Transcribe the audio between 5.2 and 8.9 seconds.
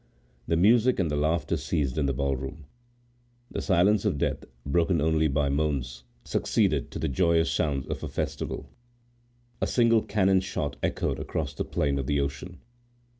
by moans, succeeded to the joyous sounds of a festival.